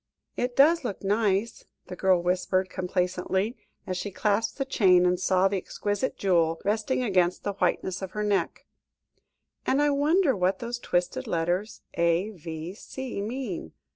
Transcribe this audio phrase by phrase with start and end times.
[0.35, 3.55] "It does look nice," the girl whispered complacently,
[3.85, 8.09] as she clasped the chain, and saw the exquisite jewel resting against the whiteness of
[8.13, 8.65] her neck,
[9.63, 13.21] "and I wonder what those twisted letters A.V.C.
[13.21, 13.73] mean?